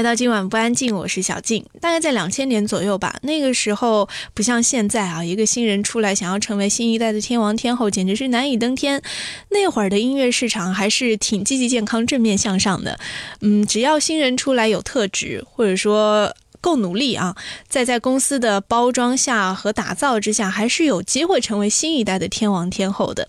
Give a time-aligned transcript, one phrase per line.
[0.00, 1.62] 来到今晚不安静，我是小静。
[1.78, 9.02] 大概在两千年左右吧，那个时候不像现在啊，一个新人出来想要成为新一代的天王天后，简直是难以登天。
[9.50, 12.98] 那会儿的音乐市场还是挺积极、健康、正面向上的。
[13.42, 16.34] 嗯，只要新人出来有特质，或者说。
[16.60, 17.36] 够努力啊！
[17.68, 23.28] 再在公司的包装下和打造之下，还是有机会成为新一代的天王天后的。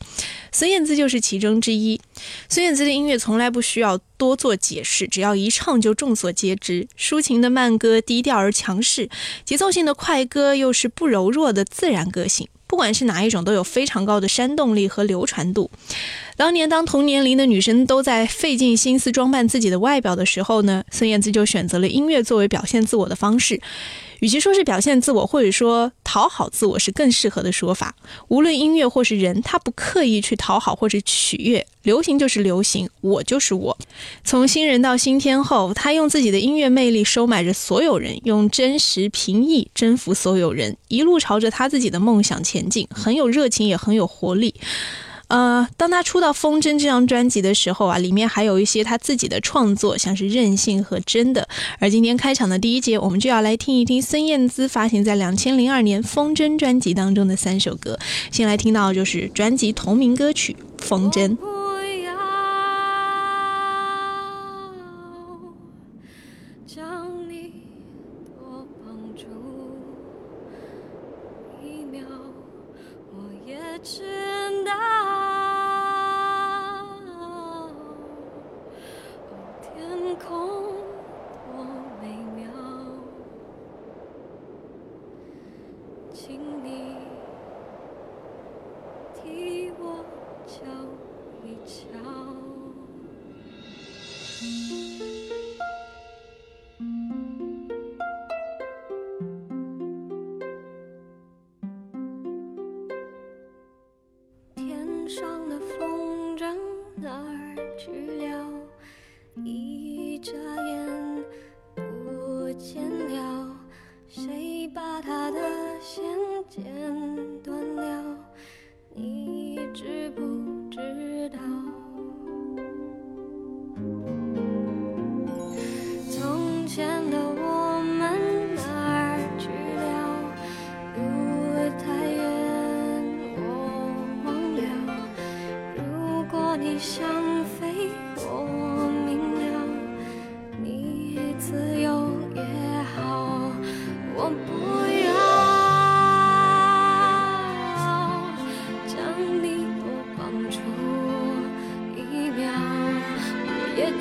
[0.51, 1.99] 孙燕姿就是其中之一。
[2.49, 6.87] 孙燕姿的音乐从来不需要多做解释，只要一唱就众所皆知。
[6.99, 9.09] 抒情的慢歌低调而强势，
[9.45, 12.49] 节奏性的快歌又是不柔弱的自然个性。
[12.71, 15.69] 不管是哪一种，都有非常高的煽动力和流传度。
[16.37, 23.59] 当年，当同年龄的女生都在费尽心思装扮自己的外表的时候呢，孙燕姿就选择了音乐作为表现自我的方式。
[24.21, 27.95] 与其说是表现自我，或者说讨好自我，是更适合的说法。
[28.27, 33.75] 无论音乐或是人，他不刻意去讨好或者取悦，流行就是流行，我就是我。
[34.23, 44.53] 从新人到新天后，他用自己的音乐魅力收买着所有人，用真实平易征服所有人，一路朝着他自己的梦想前进，很有热情，也很有活力。
[45.31, 51.41] 呃，当他出到《风筝》这张专辑的时候啊，里面还有一些他自己的创作，像是《任性》和《真的》。
[51.79, 57.97] 而今天开场的第一节，我们就要来听一听孙燕姿发行在两千零二年《风筝》专辑当中的三首歌。
[58.29, 61.29] 先来听到就是专辑同名歌曲《风筝》。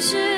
[0.00, 0.29] 是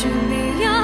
[0.00, 0.77] 是你要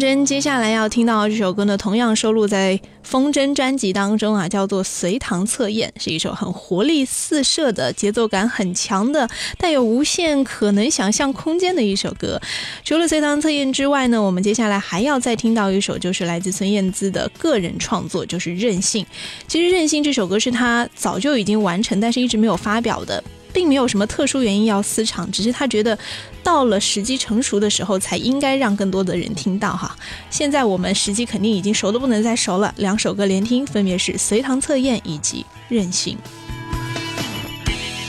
[0.00, 12.40] 筝，接下来要听到这首歌呢，同样收录在风筝专辑当中啊，叫做《随堂测验》，是一首很活力四射的、节奏感很强的、带有无限可能想象空间的一首歌。
[12.82, 19.04] 除了《随堂测验》之外呢，我们接下来还要再听到一首，就是来自孙燕姿的个人创作，就是《任性》。
[19.46, 23.22] 其实《任性》这首歌是她早就已经完成，但是一直没有发表的。
[23.52, 25.98] 并没有什么特殊原因要私藏，只是他觉得
[26.42, 29.96] 到了时机成熟的时候，才应该让更多的人听到哈。
[30.30, 36.16] 现在我们时机肯定已经熟的不能再熟了，两首歌连听，分别是《随堂测验》以及《任性》。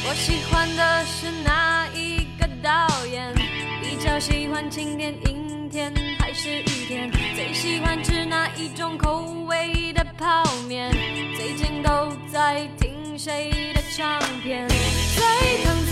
[0.07, 3.33] 我喜欢的是哪一个导演？
[3.81, 7.11] 比较喜欢晴天、阴天还是雨天？
[7.35, 10.91] 最喜欢吃哪一种口味的泡面？
[11.35, 14.67] 最近都在听谁的唱片？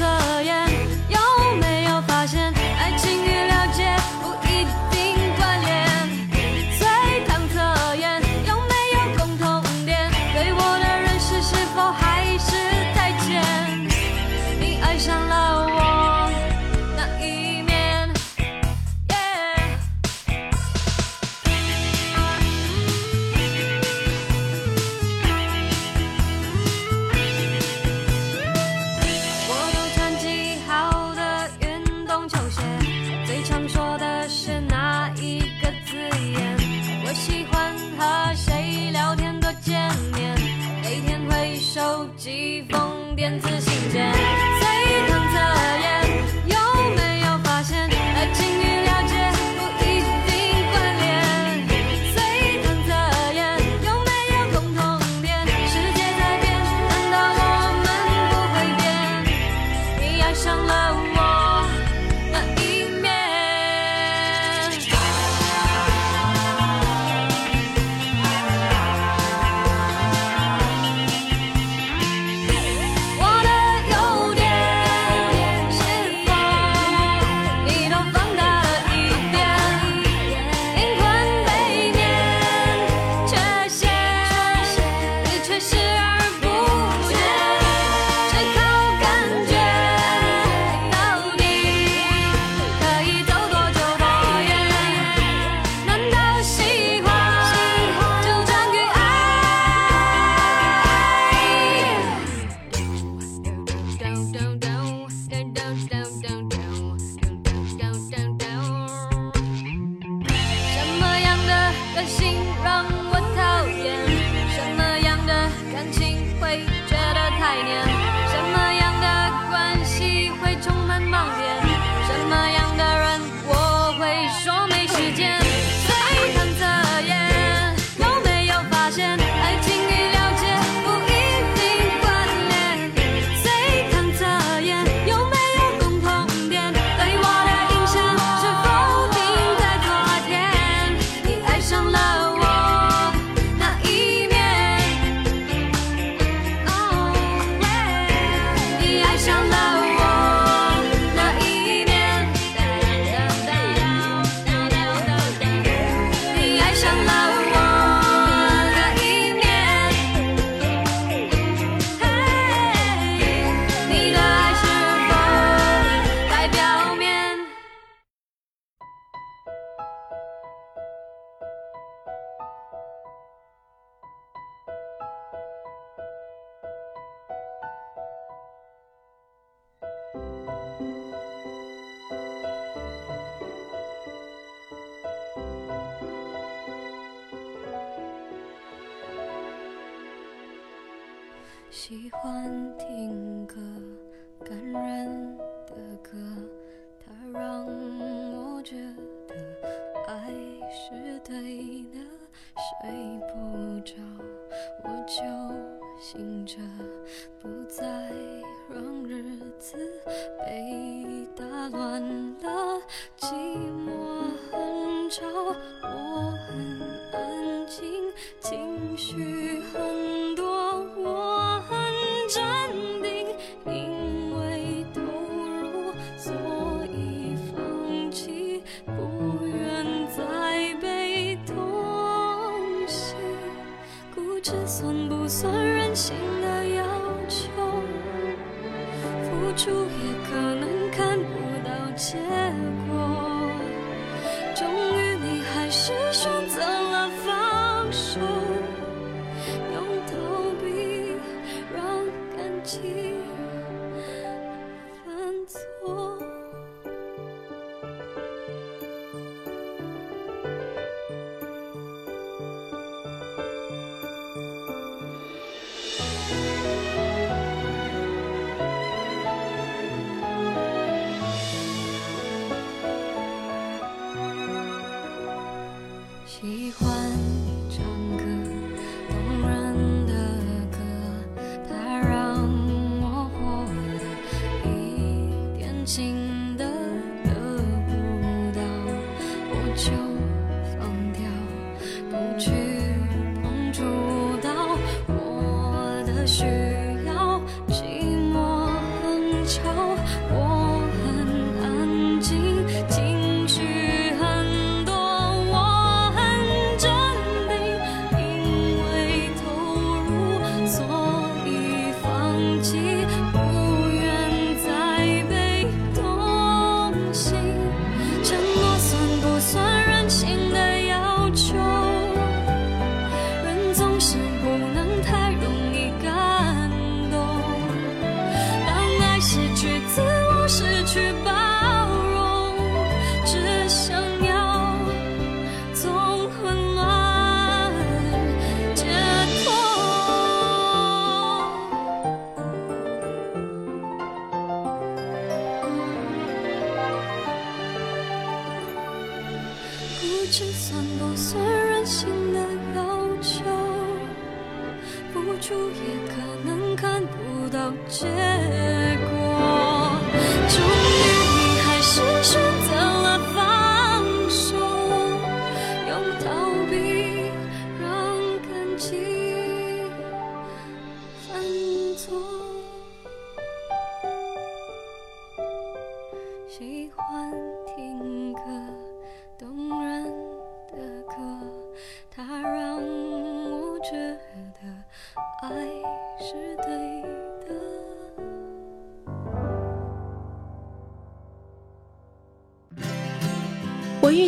[0.10, 0.69] 随堂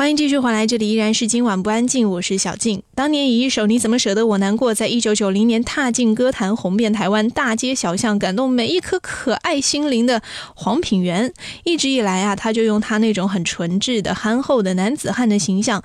[0.00, 2.82] 欢迎继续回来，这里依然是今晚不安静，我是小静。
[2.94, 10.22] 当年以一首《你怎么舍得我难过》，在一九九零年踏进歌坛，红遍台湾大街小巷，感动每一颗可爱心灵的
[10.54, 11.30] 黄品源。
[11.64, 15.82] 一直以来啊，他就用他那种很纯质的、憨厚的男子汉的形象，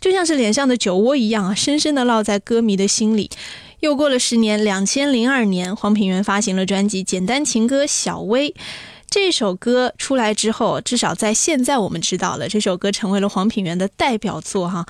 [0.00, 3.28] 就像是脸上的酒窝一样啊，深深的烙在歌迷的心里。
[3.80, 8.50] 又过了十年，两千零二年，黄品源发行了专辑《简单情歌小薇》。
[9.10, 14.84] 这首歌出来之后，至少在现在我们知道了，这首歌成为了黄品源的代表作哈。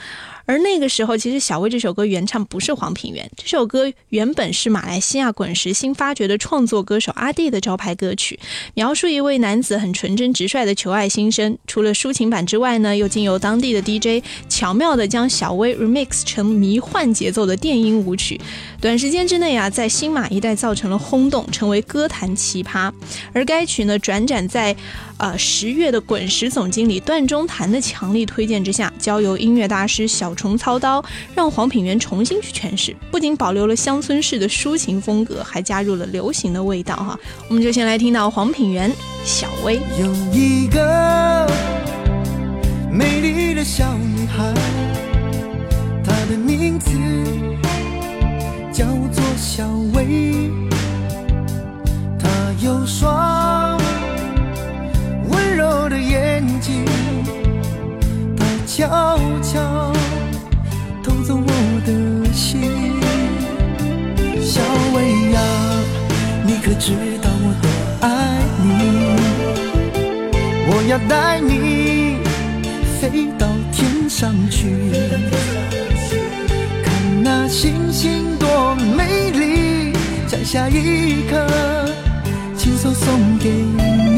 [0.48, 8.40] 而那个时候，其实《小薇》这首歌原唱不是黄品源，这首歌原本是马来西亚滚石新发掘的创作歌手阿弟的招牌歌曲，
[8.72, 11.58] 描述一位男子很纯真直率的求爱心声。
[11.66, 18.40] 除了抒情版之外呢，又经由当地的 DJ 巧妙地将小薇 remix 成迷幻节奏的电音舞曲，
[18.80, 22.90] 短时间之内啊，在新马一带造成了轰动，成为歌坛奇葩。
[23.34, 24.74] 而该曲呢，转展在
[25.18, 31.04] 呃十月的滚石总经理段中谈的强力推荐之下，交由音乐大师小重操刀，
[31.34, 37.18] 让黄品源重新去诠释，不仅保留了乡村式的抒情风格，还加入了流行的味道哈。
[37.48, 38.88] 我们就先来听到黄品源
[39.24, 39.78] 《小薇》。
[40.00, 41.46] 有一个
[42.90, 44.54] 美丽的小女孩，
[46.04, 46.90] 她的名字
[48.72, 50.52] 叫做小薇。
[52.18, 52.28] 她
[52.62, 53.76] 有双
[55.30, 56.84] 温柔的眼睛，
[58.36, 59.92] 她悄悄
[66.68, 67.68] 可知道我多
[68.06, 68.08] 爱
[68.62, 68.68] 你？
[70.70, 72.18] 我要带你
[73.00, 74.66] 飞到天上去，
[76.84, 79.94] 看那星星多美丽，
[80.26, 81.46] 摘下一颗，
[82.54, 84.17] 亲手送给你。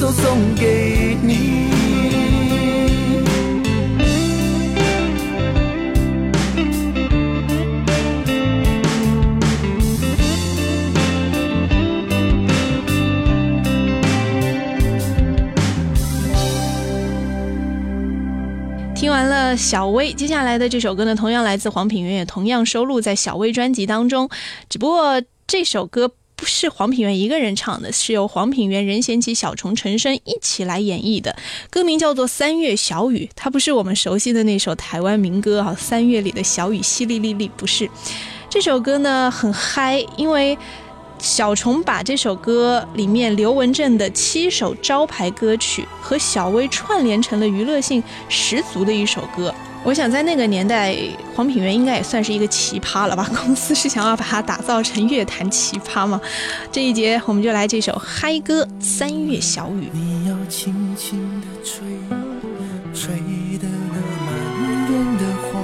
[0.00, 1.66] 都送给你。
[18.94, 24.28] 听完了小薇，接下来的这首歌呢，同样来自黄品源，也同样收录在小薇专辑当中。
[24.68, 31.36] 只不过这首歌不是黄品源一个人唱的，是由黄品源、任贤齐、小虫、陈升一起来演绎的。
[31.68, 37.90] 歌名叫做《三月小雨》，它不是我们熟悉的那首台湾民歌啊，《三月里的小雨淅沥沥沥》不是。
[38.48, 40.56] 这首歌呢很嗨，因为。
[41.20, 49.52] 小虫把这首歌里面刘文正的七首招牌歌曲和小薇串联成了娱乐性十足的一首歌。
[49.84, 50.94] 我想在那个年代，
[51.34, 53.26] 黄品源应该也算是一个奇葩了吧？
[53.42, 56.20] 公司是想要把它打造成乐坛奇葩吗？
[56.70, 59.84] 这一节我们就来这首嗨歌《三月小雨》。
[59.94, 61.86] 你要轻轻地吹，
[62.92, 63.14] 吹
[63.58, 64.28] 得那满
[64.90, 65.62] 园的花儿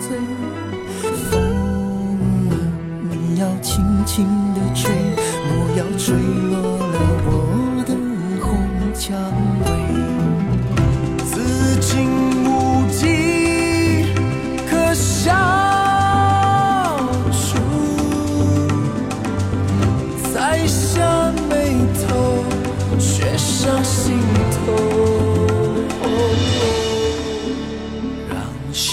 [0.00, 0.18] 醉。
[1.30, 1.40] 风
[2.50, 2.54] 啊，
[3.10, 4.90] 你要轻轻地吹，
[5.48, 6.14] 不要吹
[6.50, 7.28] 落了我
[7.86, 7.90] 的
[8.44, 8.52] 红
[8.92, 9.14] 蔷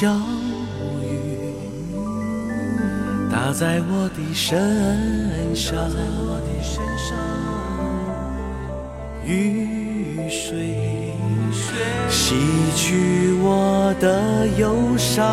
[0.02, 0.08] 小
[1.04, 1.54] 雨
[3.32, 5.78] 打在我的身上，
[9.24, 11.14] 雨水
[12.10, 12.34] 洗
[12.76, 15.24] 去我的忧伤，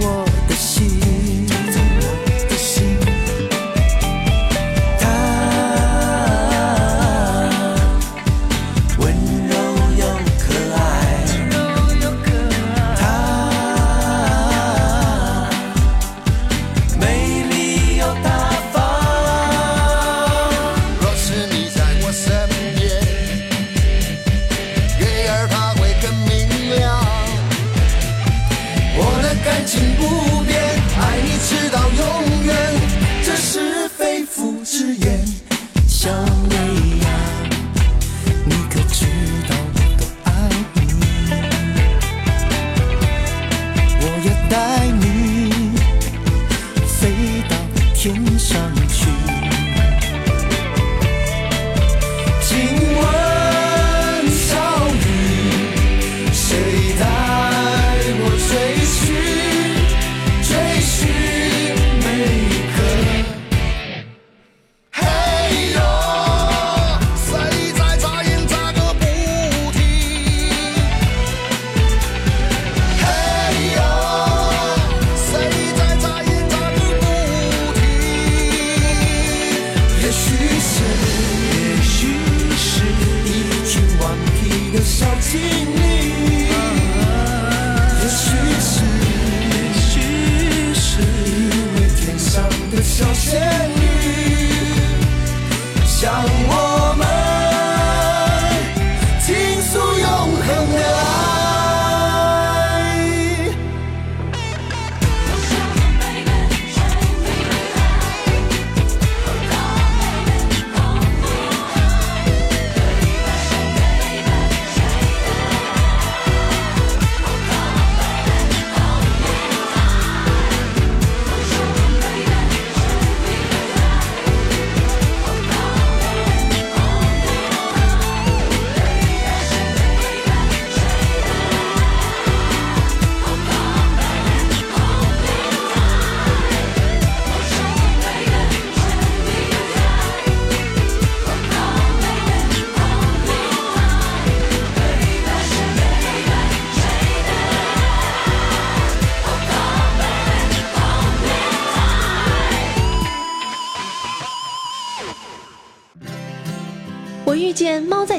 [0.00, 0.93] 我的心。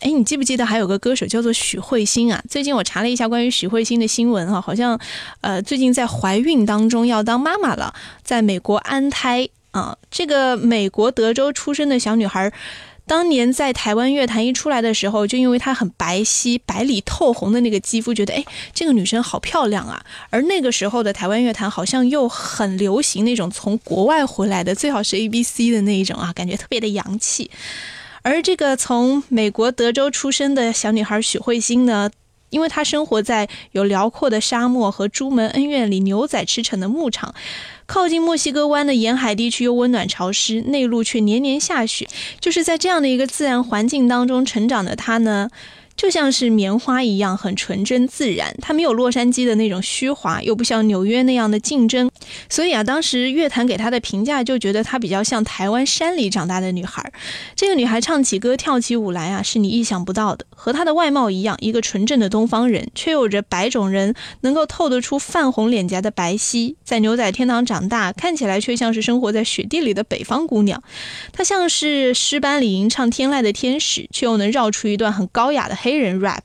[0.00, 2.42] 哎，你记不记得还有个歌手叫做许慧欣啊？
[2.48, 4.98] 最近我查了一下关于许慧欣的新闻啊，好像
[5.42, 9.96] 呃最近在怀孕当中要当妈妈了，在美国安胎啊。
[10.10, 12.52] 这个美国德州出生的小女孩。
[13.06, 20.00] 当年在台湾乐坛一出来的时候，就因为她很白皙、白里透红的那个肌肤，觉得哎，这个女生好漂亮啊。
[20.30, 27.50] 而那个时候的台湾乐坛好像又很流行那种从国外回来的，最好是 A B C 的那一种啊，感觉特别的洋气。
[28.22, 32.10] 而这个从美国德州出生的小女孩许慧欣呢，
[32.50, 37.34] 因为她生活在有辽阔的沙漠和朱门恩怨里牛仔驰骋的牧场。
[37.86, 42.08] 靠近墨西哥湾的沿海地区又温暖潮湿，内陆却年年下雪。
[42.38, 45.50] 就是在这样的一个自然环境当中成长的她呢，
[46.00, 48.56] 就像是棉花一样很纯真自然。
[48.62, 52.10] 她没有洛杉矶的那种虚华，又不像纽约那样的竞争。
[52.48, 57.12] 所以啊，当时乐坛给她的评价就觉得她比较像台湾山里长大的女孩。
[57.54, 60.46] 这个女孩唱起歌、跳起舞来啊，是你意想不到的。
[60.48, 66.76] 和她的外貌一样，一个纯正的东方人，却有着白种人能够透得出泛红脸颊的白皙。
[66.82, 70.82] 在牛仔天堂长大，看起来却像是生活在雪地里的北方姑娘。
[71.30, 76.42] 她像是诗班里吟唱天籁的天使，却又能绕出一段很高雅的黑黑人 rap，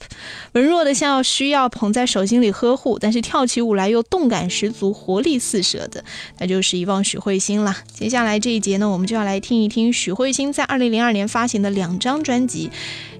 [0.53, 6.03] 文弱的像要需要捧在手心里呵护，但是跳起舞来又动感十足、活力四射的，
[6.39, 7.77] 那就是遗忘许慧欣啦。
[7.93, 12.71] 接下来这一节呢，我们就要来听一听许慧欣在二零零二年发行的两张专辑。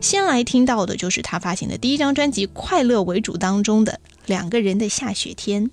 [0.02, 3.94] 先来听到的就是她发行的第一张专辑《快乐为主》当中的
[4.26, 5.70] 《两个人的下雪天》。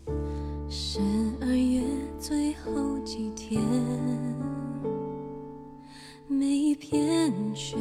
[0.69, 1.01] 十
[1.41, 1.81] 二月
[2.21, 3.59] 最后几天，
[6.29, 7.77] 每一片雪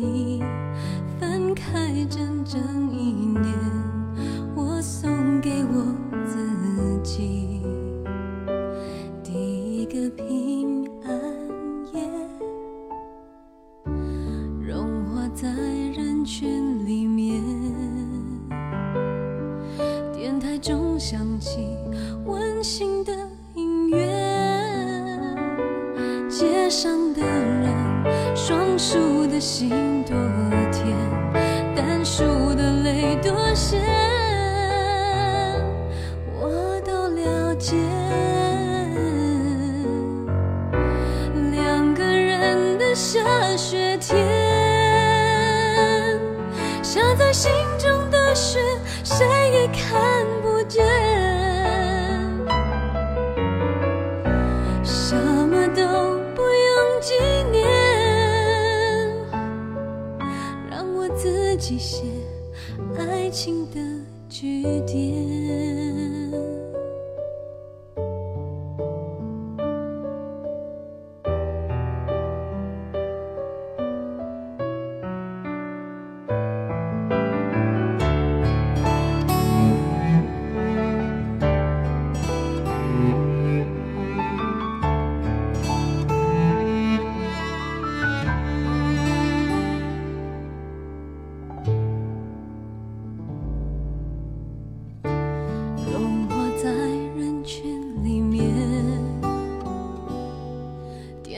[0.00, 0.42] 你
[1.18, 1.70] 分开
[2.08, 2.79] 真正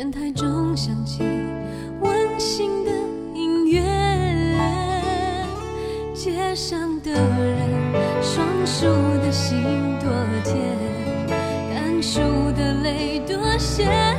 [0.02, 1.22] 电台中响起
[2.00, 2.90] 温馨的
[3.36, 3.80] 音乐，
[6.12, 7.70] 街上的人
[8.20, 8.84] 双数
[9.22, 9.62] 的心
[10.00, 10.10] 多
[10.42, 10.76] 甜，
[11.72, 12.18] 单数
[12.58, 14.18] 的泪多咸，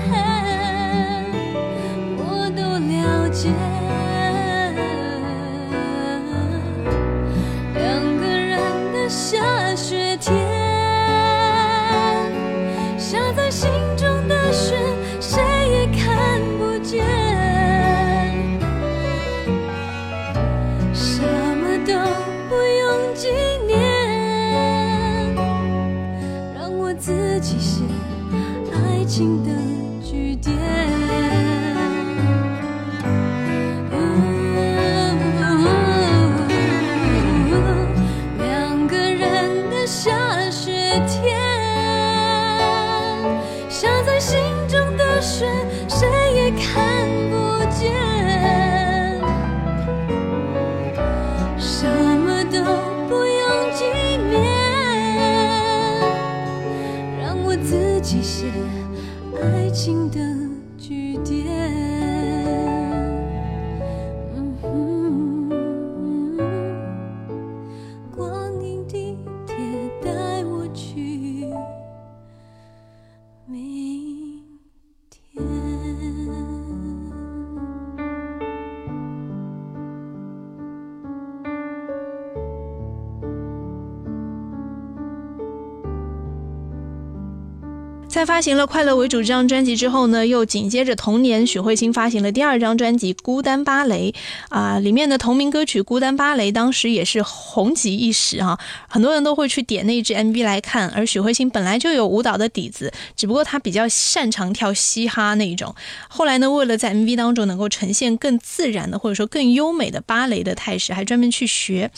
[88.14, 94.14] 在发行了《快乐为主》这张专辑之后呢，又紧接着同年，许慧欣发行了第二张专辑《孤单芭蕾》
[94.56, 100.88] 啊、里面的同名歌曲《孤单芭蕾》当时也是红极一时啊，很多人都会去点那支 MV 来看。
[100.90, 105.74] 而许慧欣本来就有舞蹈的底子，只不过她比较擅长跳嘻哈那一种。
[106.08, 111.90] 后来呢，为了在 MV 当中能够呈现更自然的或者说更优美的芭蕾的态势，还专门去学。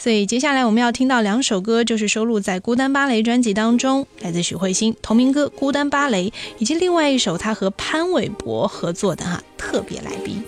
[0.00, 10.42] 所以接下来我们要听到两首歌，就是收录在《孤单芭蕾》专辑当中，来自许慧欣同名歌《孤单芭蕾》，以及另外一首他和潘玮柏合作的哈特别来宾。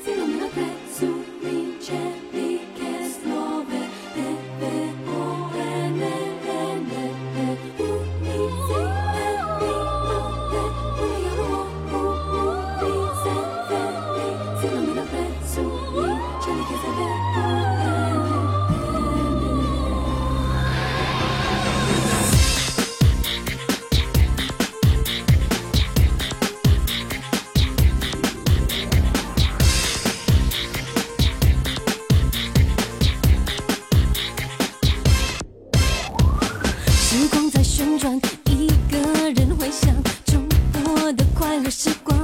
[41.42, 42.16] 快乐时光。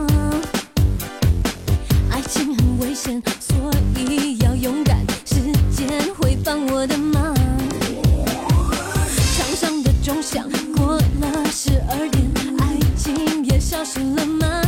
[2.09, 3.57] 爱情很危险，所
[3.96, 5.40] 以要勇敢，时
[5.74, 7.35] 间会帮我的忙。
[9.35, 14.62] 墙上的钟响过了十二点，爱情也消失了吗？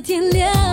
[0.00, 0.65] 天亮。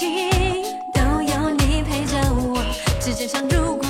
[0.00, 0.30] 心
[0.94, 2.64] 都有你陪着我
[2.98, 3.89] 世界上如果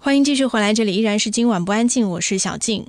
[0.00, 2.86] 欢迎继续回来，这里依然是今晚不安静，我是小静。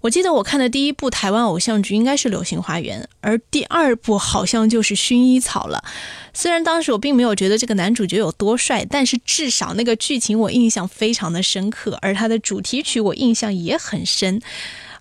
[0.00, 5.84] 我记得我看的第一部台湾偶像剧应该是《流星花园》，而第二部好像就是《薰衣草》了。
[6.34, 14.42] 虽然当时我并没有觉得这个男主角有多帅，但是至少那个剧情我印象非常的深刻，而他的主题曲我印象也很深。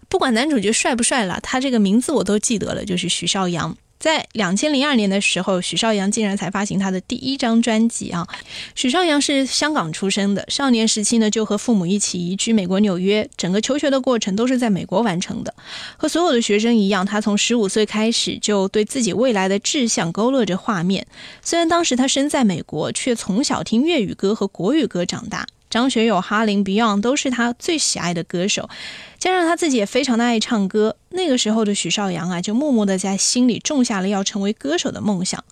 [0.07, 3.75] 不管男主角帅不帅了，他这个名字我都记得了，就是许绍洋。
[3.99, 8.25] 在两千零二年的时候，许绍洋竟然才发行他的第一张专辑啊！
[8.73, 15.53] 许绍洋是香港出生的，少年时期呢就和父母一起移居美国纽约，整个求学的过程都是在美国完成的。
[15.97, 21.05] 和所有的学生一样，他从十五岁开始就对自己未来的志向勾勒着画面。
[21.41, 25.45] 虽然当时他身在美国，却从小听粤语歌和国语歌长大。
[25.69, 28.69] 张学友、哈林、Beyond 都是他最喜爱的歌手，
[29.17, 30.95] 加上他自己也非常的爱唱歌。
[31.09, 35.43] 那个时候的许绍洋啊，就默默的在心里种下了要成为歌手的梦想。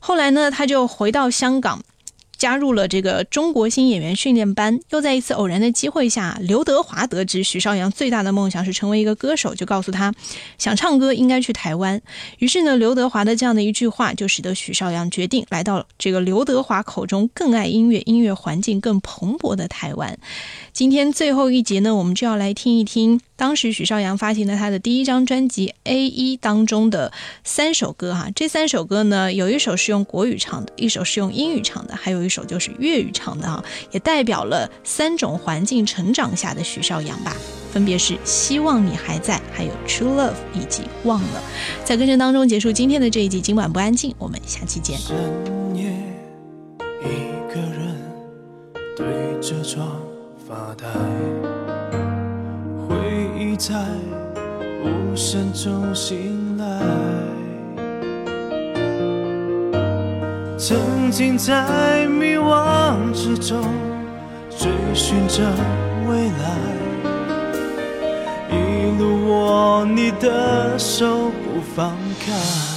[0.00, 1.82] 后来呢，他就回到香港。
[2.42, 10.12] 加入了这个中国新演员训练班，又在一次偶然的机会下，刘德华得知许绍洋最大的梦想是成为一个歌手，就告诉他，
[10.58, 12.02] 想唱歌应该去台湾。
[12.38, 20.18] 于是呢，刘德华的这样的一句话，就使得许绍洋决定来到这个刘德华口中更爱音乐、音乐环境更蓬勃的台湾。
[20.72, 27.10] 今天最后一节呢，我们就要来听一听当时许绍洋发行的他的第一张专辑《A 一》当中的
[27.42, 28.28] 三首歌哈。
[28.36, 37.36] 这三首歌呢，有一首是用国语唱的，一首是用英语唱的，还有一首就是粤语唱的啊，也代表了三种环境成长下的许绍洋吧。
[37.72, 41.42] 分别是《希望你还在》，还有《True Love》以及《忘了》。
[41.84, 44.96] 在歌声当中结束今天的这一集，今晚不安静，我们下期见。
[44.98, 45.16] 深
[45.74, 45.90] 夜，
[47.00, 47.96] 一个人
[48.96, 49.04] 对
[49.40, 50.00] 着窗
[50.48, 50.86] 发呆，
[53.44, 53.74] 你在
[54.84, 56.64] 无声中醒来。
[60.56, 63.60] 曾经在迷惘之中
[64.48, 65.42] 追寻着
[66.08, 66.56] 未来，
[68.48, 71.04] 一路握你的手
[71.42, 72.71] 不放开。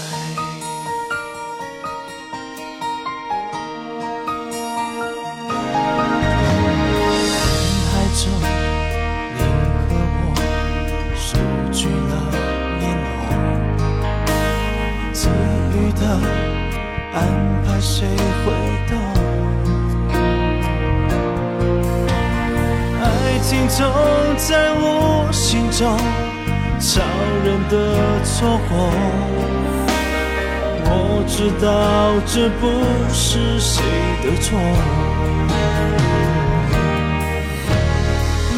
[27.69, 27.73] 的
[28.23, 28.71] 错过，
[30.87, 30.91] 我
[31.27, 31.67] 知道
[32.25, 32.63] 这不
[33.13, 33.83] 是谁
[34.23, 34.45] 的错。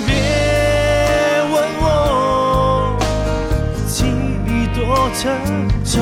[0.06, 0.10] 别
[1.52, 1.86] 问我
[3.88, 3.96] 记
[4.46, 4.78] 忆多
[5.16, 5.24] 沉
[5.84, 5.94] 重，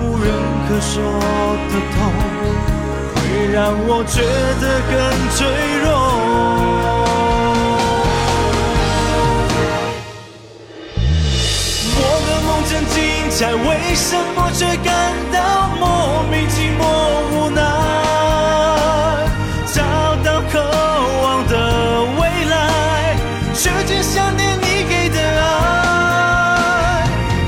[0.00, 0.26] 无人
[0.68, 0.92] 可说
[1.70, 1.96] 的痛，
[3.14, 3.20] 会
[3.52, 4.16] 让我觉
[4.60, 4.94] 得更
[5.36, 5.38] 脆
[5.82, 5.86] 弱。
[12.72, 16.80] 真精彩，为什么却感到莫名寂寞
[17.30, 17.60] 无奈？
[19.66, 19.82] 找
[20.24, 20.58] 到渴
[21.22, 21.52] 望的
[22.18, 22.54] 未来，
[23.52, 27.04] 却只想念你给的爱。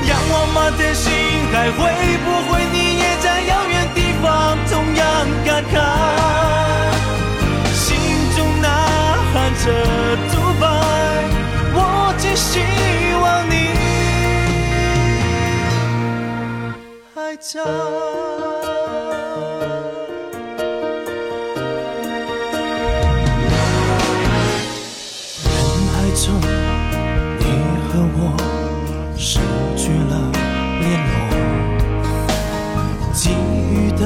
[0.07, 1.11] 仰望满天星
[1.51, 1.79] 海，会
[2.23, 5.05] 不会你也在遥远地方同样
[5.43, 5.75] 感慨？
[7.73, 7.97] 心
[8.37, 8.67] 中呐
[9.33, 9.73] 喊着
[10.29, 10.63] 独白，
[11.73, 12.61] 我坚信
[17.55, 17.63] 还在。
[25.45, 25.55] 人
[25.87, 26.23] 海中，
[27.39, 27.43] 你
[27.87, 28.19] 和我
[29.17, 29.39] 失
[29.77, 30.13] 去了
[30.81, 31.13] 联络，
[33.13, 33.31] 际
[33.71, 34.03] 遇的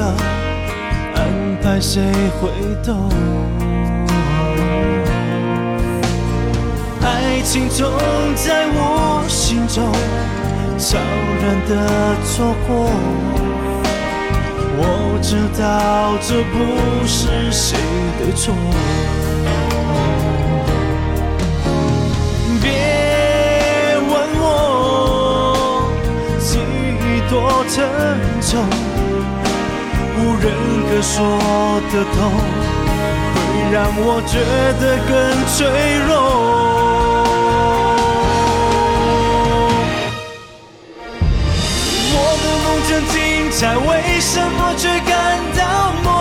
[1.16, 1.18] 安
[1.60, 2.00] 排谁
[2.40, 2.50] 会
[2.84, 3.10] 懂？
[7.02, 7.90] 爱情总
[8.36, 9.82] 在我心中
[10.80, 12.90] 悄然的错过
[14.78, 16.56] 我知道这不
[17.06, 17.78] 是谁
[18.18, 18.54] 的错。
[22.62, 22.64] 别
[24.08, 25.92] 问我
[26.38, 27.76] 记忆多沉
[28.40, 28.64] 重
[30.16, 30.48] 无人
[30.88, 31.38] 可说
[31.92, 32.16] 的痛
[33.34, 33.36] 会
[33.70, 34.40] 让我觉
[34.80, 35.12] 得更
[35.46, 35.58] 脆
[36.08, 36.59] 弱。
[42.12, 43.16] 我的梦正精
[43.52, 45.14] 彩为什么却感
[45.56, 46.19] 到梦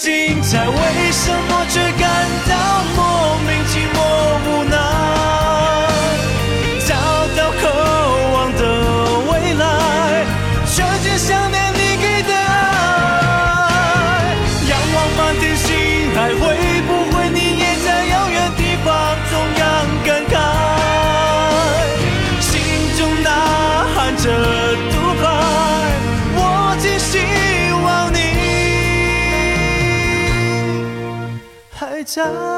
[0.00, 1.09] 精彩为
[32.10, 32.49] 家。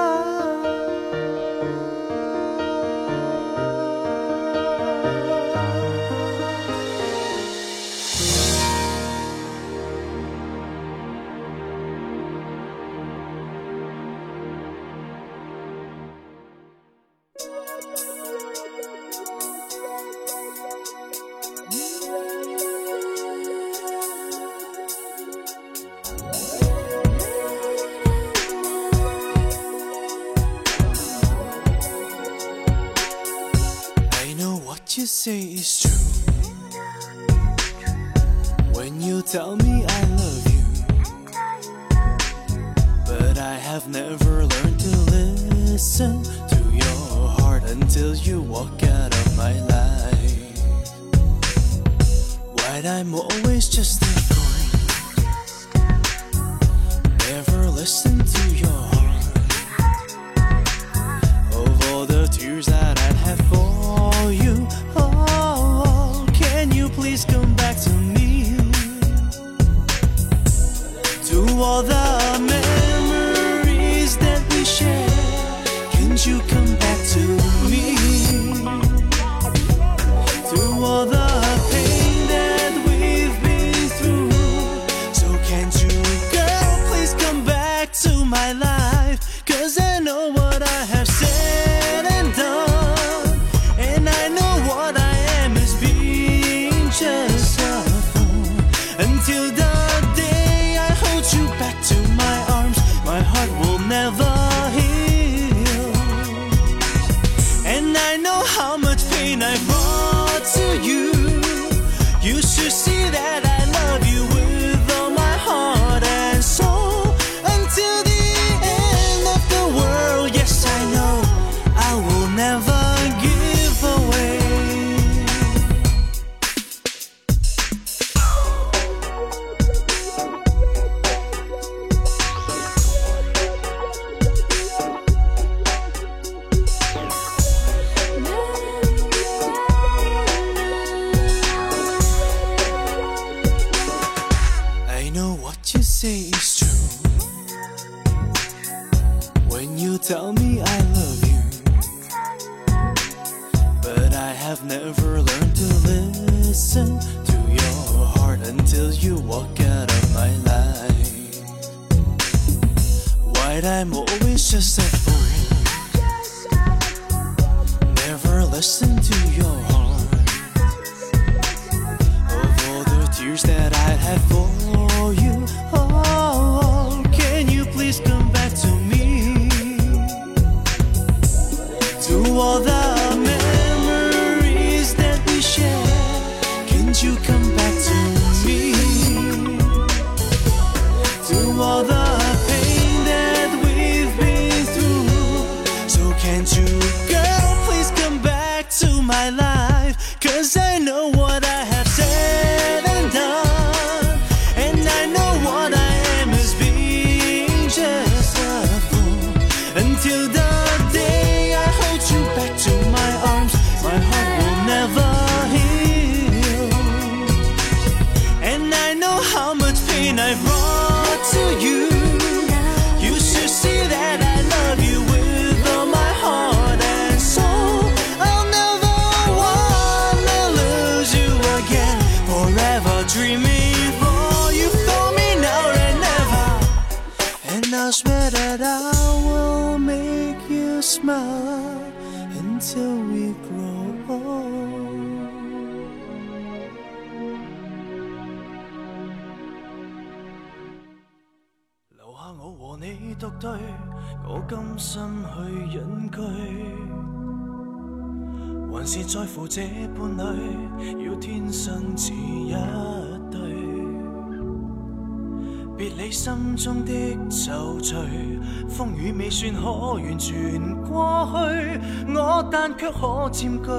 [270.13, 271.81] 完全過去，
[272.15, 272.99] 我但却可
[273.33, 273.71] 佔據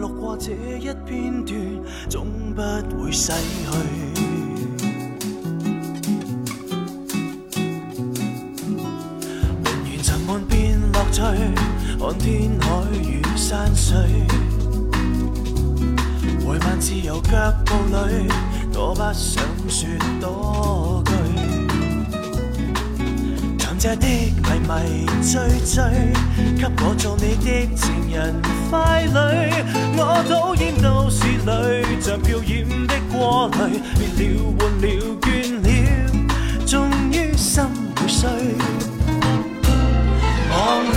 [0.00, 1.58] 錄過這一片段，
[2.08, 3.68] 總不會逝去。
[9.64, 11.22] 仍然沉悶變樂趣，
[11.98, 12.68] 看天海
[13.02, 13.98] 與山水。
[16.38, 18.28] 每晚自由腳步里，
[18.78, 19.88] 我不想說
[20.20, 21.09] 多。
[23.80, 24.30] 這的迷
[24.68, 25.82] 迷醉醉，
[26.60, 28.34] 給我做你的情人
[28.70, 29.16] 傀儡。
[29.96, 31.48] 我討厭都市裏
[31.98, 32.52] 像漂染
[32.86, 34.22] 的過濾，變了
[34.58, 34.86] 換了
[35.22, 35.24] 倦
[35.64, 35.68] 了，
[36.68, 36.70] 終
[37.10, 37.64] 於心
[37.96, 38.28] 會碎。
[40.50, 40.92] 忘了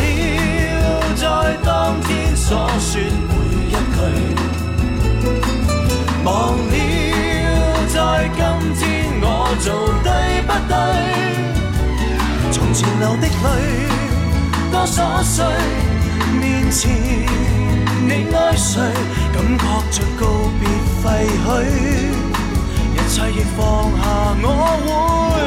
[1.15, 1.23] 在
[1.63, 1.71] 當
[2.01, 3.31] 天所說每
[3.69, 3.97] 一句，
[6.25, 6.75] 忘了
[7.88, 7.95] 在
[8.36, 8.43] 今
[8.75, 8.84] 天
[9.21, 9.25] 我
[9.61, 9.71] 做
[10.03, 10.11] 對
[10.45, 11.62] 不對？
[12.84, 13.29] 從前流的泪
[14.71, 15.45] 多琐碎，
[16.39, 16.91] 面前
[18.05, 18.81] 你爱谁，
[19.34, 20.67] 感觉着告别
[21.01, 21.47] 废墟，
[22.93, 24.01] 一切亦放下，
[24.43, 24.47] 我
[25.34, 25.38] 会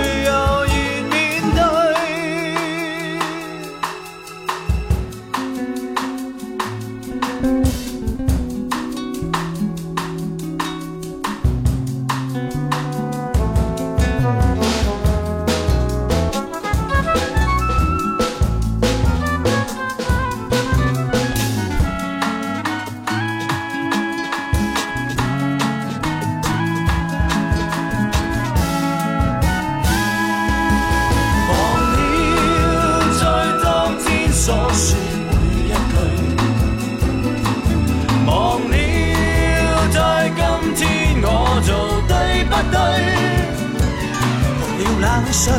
[45.00, 45.52] 冷水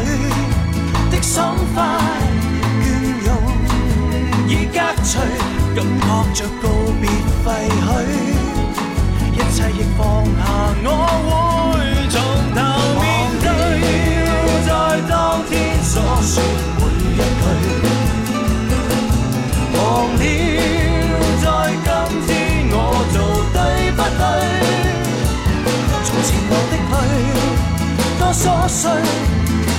[1.12, 1.84] 的爽快，
[2.82, 2.86] 倦
[3.26, 3.28] 容
[4.48, 5.20] 已隔除，
[5.76, 6.66] 感觉着告
[7.00, 7.10] 别
[7.44, 7.90] 废墟。
[9.34, 10.40] 一切亦放下，
[10.84, 10.88] 我
[11.72, 11.76] 会
[12.10, 12.16] 从
[12.56, 12.58] 头
[13.00, 13.06] 面
[13.44, 13.46] 对。
[14.66, 14.70] 在
[15.08, 15.12] 当
[15.48, 15.52] 天
[15.84, 16.34] 所说
[28.38, 28.92] 淚多瑣碎，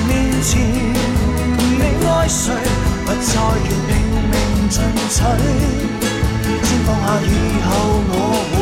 [0.09, 0.59] 面前
[1.79, 2.53] 你爱谁，
[3.07, 3.33] 不再
[3.63, 3.91] 願拼
[4.31, 4.35] 命
[4.69, 4.77] 进
[5.09, 5.17] 取。
[6.65, 7.25] 先放下以
[7.65, 7.69] 后
[8.11, 8.13] 我
[8.53, 8.55] 会。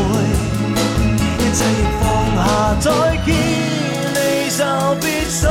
[1.38, 1.58] 一切
[2.00, 2.04] 放
[2.36, 2.38] 下，
[2.80, 2.86] 再
[3.24, 3.26] 見
[4.14, 4.16] 離
[4.56, 4.60] 愁
[5.00, 5.04] 別
[5.40, 5.44] 緒。